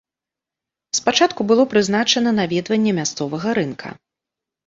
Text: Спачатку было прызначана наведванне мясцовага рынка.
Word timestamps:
Спачатку 0.99 1.41
было 1.51 1.65
прызначана 1.73 2.33
наведванне 2.39 2.91
мясцовага 3.01 3.47
рынка. 3.59 3.89